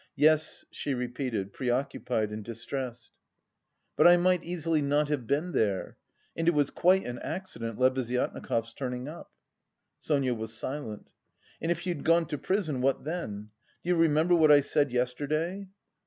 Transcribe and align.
"Yes," 0.15 0.65
she 0.71 0.95
repeated, 0.95 1.53
preoccupied 1.53 2.31
and 2.31 2.43
distressed. 2.43 3.11
"But 3.95 4.07
I 4.07 4.17
might 4.17 4.43
easily 4.43 4.81
not 4.81 5.09
have 5.09 5.27
been 5.27 5.51
there. 5.51 5.95
And 6.35 6.47
it 6.47 6.55
was 6.55 6.71
quite 6.71 7.05
an 7.05 7.19
accident 7.19 7.77
Lebeziatnikov's 7.77 8.73
turning 8.73 9.07
up." 9.07 9.31
Sonia 9.99 10.33
was 10.33 10.57
silent. 10.57 11.11
"And 11.61 11.69
if 11.71 11.85
you'd 11.85 12.03
gone 12.03 12.25
to 12.29 12.39
prison, 12.39 12.81
what 12.81 13.03
then? 13.03 13.51
Do 13.83 13.89
you 13.89 13.95
remember 13.95 14.33
what 14.33 14.51
I 14.51 14.61
said 14.61 14.91
yesterday?" 14.91 15.67